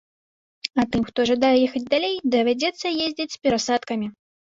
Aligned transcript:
А 0.83 0.85
тым, 0.93 1.01
хто 1.09 1.25
жадае 1.29 1.51
ехаць 1.67 1.81
далей, 1.93 2.15
давядзецца 2.37 2.93
ездзіць 3.09 3.29
з 3.35 3.41
перасадкамі. 3.45 4.07